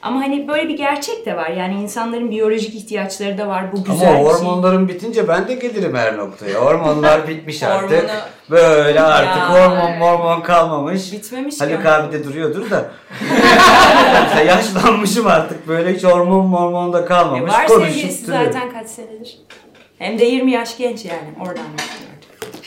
Ama 0.02 0.20
hani 0.20 0.48
böyle 0.48 0.68
bir 0.68 0.76
gerçek 0.76 1.26
de 1.26 1.36
var. 1.36 1.50
Yani 1.50 1.74
insanların 1.82 2.30
biyolojik 2.30 2.74
ihtiyaçları 2.74 3.38
da 3.38 3.48
var. 3.48 3.72
Bu 3.72 3.84
güzel 3.84 4.08
Ama 4.08 4.18
bir 4.18 4.24
şey. 4.34 4.34
hormonlarım 4.46 4.88
bitince 4.88 5.28
ben 5.28 5.48
de 5.48 5.54
gelirim 5.54 5.94
her 5.94 6.16
noktaya. 6.16 6.54
Hormonlar 6.60 7.28
bitmiş 7.28 7.62
artık. 7.62 7.90
Hormonu- 8.10 8.20
Böyle 8.50 9.00
artık 9.00 9.36
Ya, 9.36 9.50
hormon 9.70 10.00
hormon 10.00 10.40
kalmamış. 10.40 11.12
Bitmemiş 11.12 11.60
Haluk 11.60 11.86
ama. 11.86 11.94
abi 11.94 12.12
de 12.12 12.24
duruyordur 12.24 12.70
da. 12.70 12.90
Mesela 14.24 14.40
yaşlanmışım 14.42 15.26
artık 15.26 15.68
böyle 15.68 15.94
hiç 15.94 16.04
hormon 16.04 16.46
mormon 16.46 16.92
da 16.92 17.02
E 17.02 17.04
kalmamış. 17.04 17.52
var 17.52 17.66
Konuşup 17.66 17.92
sevgilisi 17.94 18.26
zaten 18.26 18.72
kaç 18.72 18.88
senedir. 18.88 19.38
Hem 19.98 20.18
de 20.18 20.24
20 20.24 20.52
yaş 20.52 20.78
genç 20.78 21.04
yani. 21.04 21.28
Oradan 21.40 21.64
düşünüyorum. 21.78 22.05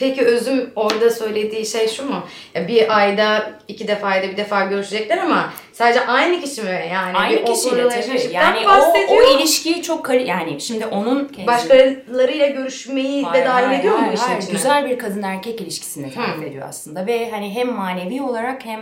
Peki 0.00 0.24
Özüm 0.24 0.70
orada 0.76 1.10
söylediği 1.10 1.66
şey 1.66 1.88
şu 1.88 2.04
mu? 2.04 2.22
Ya 2.54 2.68
bir 2.68 2.98
ayda 2.98 3.50
iki 3.68 3.88
defa 3.88 4.06
ayda 4.06 4.28
bir 4.32 4.36
defa 4.36 4.64
görüşecekler 4.64 5.18
ama 5.18 5.52
sadece 5.72 6.06
aynı 6.06 6.40
kişi 6.40 6.62
mi? 6.62 6.84
Yani 6.92 7.18
Aynı 7.18 7.40
bir 7.40 7.46
kişiyle 7.46 7.88
tabii. 7.88 8.32
Yani 8.32 8.58
o, 8.68 9.14
o 9.14 9.38
ilişkiyi 9.38 9.82
çok 9.82 10.04
kali 10.04 10.28
yani 10.28 10.60
şimdi 10.60 10.86
onun 10.86 11.28
kendisi- 11.28 11.46
Başkalarıyla 11.46 12.46
görüşmeyi 12.46 13.24
Hayır, 13.24 13.44
de 13.44 13.48
dahil 13.48 13.66
hayır, 13.66 13.80
ediyor 13.80 13.94
mu 13.94 14.02
hayır, 14.02 14.12
işin 14.14 14.24
hayır. 14.26 14.38
içine? 14.42 14.52
Güzel 14.52 14.90
bir 14.90 14.98
kadın 14.98 15.22
erkek 15.22 15.60
ilişkisini 15.60 16.14
tarif 16.14 16.42
ediyor 16.42 16.68
aslında 16.68 17.06
ve 17.06 17.30
hani 17.30 17.54
hem 17.54 17.72
manevi 17.72 18.22
olarak 18.22 18.64
hem 18.64 18.80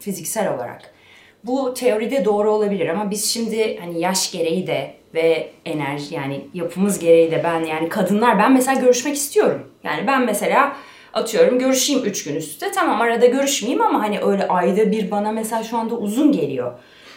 fiziksel 0.00 0.54
olarak. 0.54 0.92
Bu 1.44 1.74
teoride 1.74 2.24
doğru 2.24 2.50
olabilir 2.52 2.88
ama 2.88 3.10
biz 3.10 3.32
şimdi 3.32 3.78
hani 3.80 4.00
yaş 4.00 4.32
gereği 4.32 4.66
de 4.66 4.94
ve 5.14 5.50
enerji 5.64 6.14
yani 6.14 6.46
yapımız 6.54 6.98
gereği 6.98 7.30
de 7.30 7.40
ben 7.44 7.64
yani 7.64 7.88
kadınlar 7.88 8.38
ben 8.38 8.52
mesela 8.52 8.80
görüşmek 8.80 9.16
istiyorum. 9.16 9.62
Yani 9.84 10.06
ben 10.06 10.22
mesela 10.26 10.76
atıyorum 11.12 11.58
görüşeyim 11.58 12.04
üç 12.04 12.24
gün 12.24 12.36
üstte 12.36 12.70
tamam 12.74 13.00
arada 13.00 13.26
görüşmeyeyim 13.26 13.82
ama 13.82 14.02
hani 14.02 14.20
öyle 14.20 14.48
ayda 14.48 14.90
bir 14.92 15.10
bana 15.10 15.32
mesela 15.32 15.64
şu 15.64 15.76
anda 15.78 15.94
uzun 15.94 16.32
geliyor. 16.32 16.72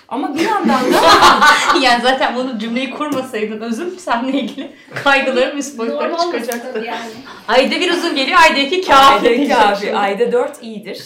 Ama 0.07 0.35
bir 0.35 0.39
yandan 0.41 0.93
da 0.93 0.97
yani 1.81 2.01
zaten 2.03 2.35
bunu 2.35 2.59
cümleyi 2.59 2.91
kurmasaydın 2.91 3.61
özüm 3.61 3.99
seninle 3.99 4.39
ilgili 4.39 4.71
kaygılarım 5.03 5.57
üst 5.57 5.77
boyutlara 5.77 6.09
Normal 6.09 6.23
çıkacaktı. 6.23 6.83
yani. 6.87 7.09
Ayda 7.47 7.75
bir 7.75 7.91
uzun 7.91 8.15
geliyor, 8.15 8.39
ayda 8.49 8.59
iki 8.59 8.81
kafi. 8.81 9.29
ayda 9.29 9.55
kafi, 9.55 9.95
ayda 9.97 10.31
dört 10.31 10.63
iyidir 10.63 11.01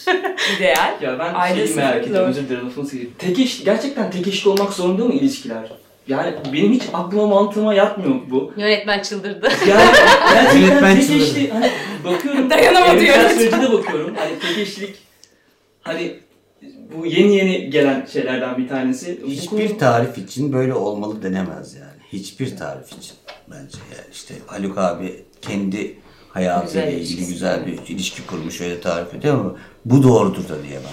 ideal. 0.58 0.92
Ya 1.02 1.18
ben 1.18 1.34
Ayda 1.34 1.66
şeyi 1.66 1.76
merak 1.76 2.08
dört. 2.08 2.28
özür 2.28 2.48
dilerim 2.48 2.66
lafını. 2.66 2.86
Tek 3.18 3.38
eş, 3.38 3.64
gerçekten 3.64 4.10
tek 4.10 4.26
eşli 4.28 4.50
olmak 4.50 4.72
zorunda 4.72 5.04
mı 5.04 5.14
ilişkiler? 5.14 5.70
Yani 6.08 6.34
benim 6.52 6.72
hiç 6.72 6.82
aklıma 6.92 7.26
mantığıma 7.26 7.74
yatmıyor 7.74 8.14
bu. 8.30 8.52
Yönetmen 8.56 9.02
çıldırdı. 9.02 9.48
Yani 9.68 9.90
gerçekten 10.32 10.60
Yönetmen 10.60 10.94
tek 10.96 11.06
çıldırdı. 11.06 11.22
eşli 11.24 11.50
hani 11.50 11.70
bakıyorum 12.04 12.50
Dayanamadı 12.50 13.02
yönetmen. 13.04 13.28
süreci 13.38 13.62
de 13.62 13.72
bakıyorum. 13.72 14.14
Hani 14.18 14.38
tek 14.38 14.58
eşlilik 14.58 14.96
hani 15.82 16.16
bu 16.96 17.06
yeni 17.06 17.36
yeni 17.36 17.70
gelen 17.70 18.06
şeylerden 18.12 18.58
bir 18.58 18.68
tanesi. 18.68 19.20
Hiçbir 19.26 19.68
konu- 19.68 19.78
tarif 19.78 20.18
için 20.18 20.52
böyle 20.52 20.74
olmalı 20.74 21.22
denemez 21.22 21.74
yani. 21.74 21.86
Hiçbir 22.12 22.56
tarif 22.56 22.88
için 22.92 23.14
bence 23.50 23.78
yani 23.96 24.06
işte 24.12 24.34
Haluk 24.46 24.78
abi 24.78 25.24
kendi 25.42 25.98
hayatıyla 26.28 26.90
Güzel 26.90 27.00
ilgili 27.00 27.26
güzel 27.26 27.66
bir 27.66 27.78
ilişki 27.94 28.26
kurmuş 28.26 28.60
öyle 28.60 28.80
tarif 28.80 29.14
ediyor 29.14 29.34
ama 29.34 29.56
bu 29.84 30.02
doğrudur 30.02 30.48
da 30.48 30.62
diyemem. 30.62 30.90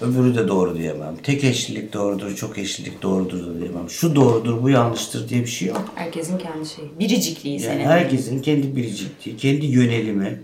Öbürü 0.00 0.34
de 0.34 0.48
doğru 0.48 0.78
diyemem. 0.78 1.16
Tek 1.22 1.44
eşlilik 1.44 1.92
doğrudur, 1.92 2.34
çok 2.36 2.58
eşlilik 2.58 3.02
doğrudur 3.02 3.46
da 3.46 3.58
diyemem. 3.60 3.90
Şu 3.90 4.14
doğrudur, 4.16 4.62
bu 4.62 4.70
yanlıştır 4.70 5.28
diye 5.28 5.40
bir 5.40 5.46
şey 5.46 5.68
yok. 5.68 5.84
Herkesin 5.94 6.38
kendi 6.38 6.68
şeyi. 6.68 6.88
Biricikliği 6.98 7.52
Yani 7.52 7.60
senin. 7.60 7.84
herkesin 7.84 8.42
kendi 8.42 8.76
biricikliği, 8.76 9.36
kendi 9.36 9.66
yönelimi, 9.66 10.42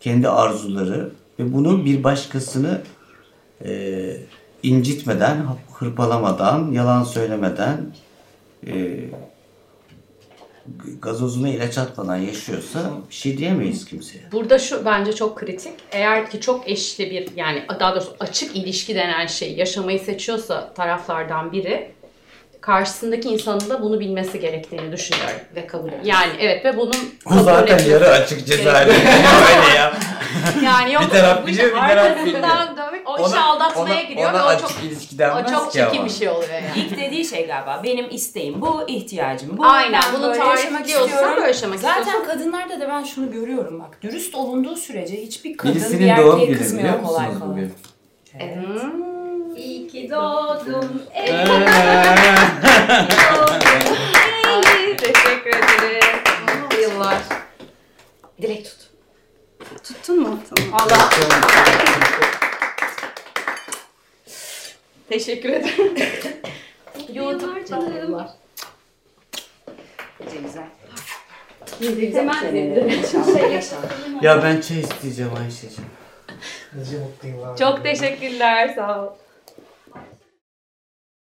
kendi 0.00 0.28
arzuları 0.28 1.10
ve 1.38 1.52
bunu 1.52 1.84
bir 1.84 2.04
başkasını 2.04 2.82
e, 3.64 4.16
incitmeden, 4.62 5.46
hırpalamadan, 5.72 6.72
yalan 6.72 7.04
söylemeden, 7.04 7.78
e, 8.66 8.98
gazozuna 11.02 11.48
ilaç 11.48 11.78
atmadan 11.78 12.16
yaşıyorsa 12.16 12.92
bir 13.10 13.14
şey 13.14 13.38
diyemeyiz 13.38 13.84
kimseye. 13.84 14.24
Burada 14.32 14.58
şu 14.58 14.84
bence 14.84 15.12
çok 15.12 15.38
kritik. 15.38 15.72
Eğer 15.92 16.30
ki 16.30 16.40
çok 16.40 16.68
eşli 16.68 17.10
bir 17.10 17.28
yani 17.36 17.64
daha 17.80 17.94
doğrusu 17.94 18.16
açık 18.20 18.56
ilişki 18.56 18.94
denen 18.94 19.26
şeyi 19.26 19.58
yaşamayı 19.58 19.98
seçiyorsa 19.98 20.74
taraflardan 20.74 21.52
biri 21.52 21.92
karşısındaki 22.60 23.28
insanın 23.28 23.70
da 23.70 23.82
bunu 23.82 24.00
bilmesi 24.00 24.40
gerektiğini 24.40 24.92
düşünüyorum. 24.92 25.36
Ve 25.56 25.66
kabul 25.66 25.88
ediyor. 25.88 26.04
Yani 26.04 26.32
evet 26.40 26.64
ve 26.64 26.76
bunun 26.76 26.94
O 27.26 27.42
zaten 27.42 27.78
yarı 27.90 28.08
açık 28.08 28.46
cezaevi. 28.46 28.90
Öyle 28.90 29.76
ya. 29.76 29.92
Yani 30.64 30.92
yok 30.92 31.02
Bir 31.02 31.08
taraf 31.10 31.42
bu 31.42 31.46
biliyor, 31.46 31.68
bir 31.68 32.32
taraf 32.32 32.76
dönmek 32.76 33.08
o 33.08 33.28
işe 33.28 33.38
aldatmaya 33.40 34.02
giriyor 34.02 34.30
ona 34.30 34.38
ve 34.38 34.42
o 34.42 34.46
açık 34.46 34.68
çok 34.68 34.76
ilişki 34.84 35.14
o 35.14 35.18
denmez 35.18 35.50
çok 35.52 35.72
ki 35.72 35.78
çirkin 35.78 36.04
bir 36.04 36.10
şey 36.10 36.28
oluyor 36.28 36.52
yani. 36.52 36.64
İlk 36.76 36.98
dediği 36.98 37.24
şey 37.24 37.46
galiba 37.46 37.80
benim 37.84 38.06
isteğim 38.10 38.60
bu, 38.60 38.84
ihtiyacım 38.88 39.58
bu. 39.58 39.66
Aynen, 39.66 40.02
bunu 40.14 40.22
böyle 40.22 40.38
tarif 40.38 40.58
yaşamak 40.58 40.80
ediyorsa, 40.84 41.06
istiyorum. 41.06 41.34
böyle 41.36 41.46
yaşamak 41.46 41.78
Zaten 41.78 42.02
istiyorsa- 42.02 42.26
kadınlarda 42.32 42.80
da 42.80 42.88
ben 42.88 43.04
şunu 43.04 43.32
görüyorum 43.32 43.80
bak. 43.80 43.98
Dürüst 44.02 44.34
olunduğu 44.34 44.76
sürece 44.76 45.22
hiçbir 45.22 45.56
kadın 45.56 45.74
bir 45.74 45.80
Birisinin 45.80 46.16
doğum 46.16 46.40
erkeğe 46.40 46.58
kızmıyor 46.58 47.02
kolay 47.02 47.26
kolay. 47.38 47.48
bugün? 47.48 47.74
İyi 49.56 49.88
ki 49.88 50.10
doğdun. 50.10 51.02
Ey 51.14 51.32
Teşekkür 54.98 55.50
ederim. 55.50 56.18
Mutlu 56.62 56.80
yıllar. 56.80 57.18
Dilek 58.42 58.64
tut. 58.64 58.90
Tuttun 59.84 60.20
mu? 60.20 60.38
Tamam. 60.56 60.74
Allah. 60.74 61.10
Teşekkür 65.08 65.48
ederim. 65.48 65.94
Yıllar 67.08 67.64
canım. 67.66 68.26
Güzel. 70.42 70.66
Hemen 72.14 72.40
şey 72.40 73.60
Ya 74.22 74.42
ben 74.42 74.60
çay 74.60 74.80
isteyeceğim 74.80 75.32
Ayşe'ciğim. 75.36 75.90
Çok 77.58 77.82
teşekkürler. 77.82 78.72
Sağ 78.74 79.02
ol. 79.04 79.12